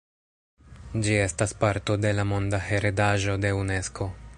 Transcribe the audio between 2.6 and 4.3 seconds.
heredaĵo de Unesko.